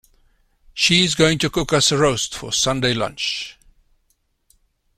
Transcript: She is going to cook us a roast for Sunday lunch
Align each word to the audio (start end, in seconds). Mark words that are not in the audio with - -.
She 0.73 1.03
is 1.03 1.13
going 1.13 1.37
to 1.37 1.49
cook 1.51 1.71
us 1.73 1.91
a 1.91 1.97
roast 1.99 2.33
for 2.35 2.51
Sunday 2.51 2.95
lunch 2.95 3.55